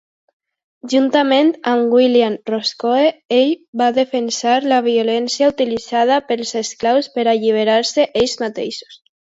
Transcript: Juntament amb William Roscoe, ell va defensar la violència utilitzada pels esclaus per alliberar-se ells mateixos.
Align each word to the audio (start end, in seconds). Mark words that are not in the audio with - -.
Juntament 0.93 1.51
amb 1.71 1.93
William 1.97 2.37
Roscoe, 2.51 3.13
ell 3.41 3.53
va 3.83 3.91
defensar 4.01 4.57
la 4.75 4.83
violència 4.89 5.53
utilitzada 5.55 6.21
pels 6.33 6.59
esclaus 6.67 7.15
per 7.19 7.31
alliberar-se 7.37 8.13
ells 8.27 8.39
mateixos. 8.47 9.03